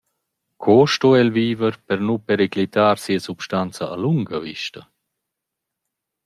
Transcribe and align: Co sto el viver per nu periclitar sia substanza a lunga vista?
Co 0.63 0.75
sto 0.93 1.07
el 1.19 1.29
viver 1.35 1.73
per 1.87 1.99
nu 2.07 2.15
periclitar 2.29 2.95
sia 3.03 3.21
substanza 3.27 3.83
a 3.93 4.01
lunga 4.03 4.37
vista? 4.47 4.81